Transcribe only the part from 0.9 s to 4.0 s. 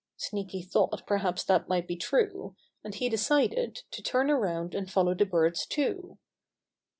perhaps that might be true, and he decided